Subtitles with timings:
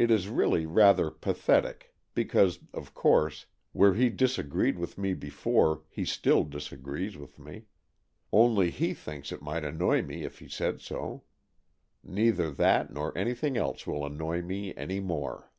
[0.00, 6.04] It is really rather pathetic, because, of course, where he disagreed with me before he
[6.04, 7.66] still disagrees with me.
[8.32, 11.22] Only he thinks it might annoy me if he said so.
[12.02, 15.52] Neither that nor anything else will annoy me any more.